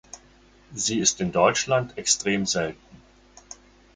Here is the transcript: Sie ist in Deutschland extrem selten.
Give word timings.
Sie 0.73 0.97
ist 0.97 1.21
in 1.21 1.31
Deutschland 1.31 1.95
extrem 1.95 2.47
selten. 2.47 2.81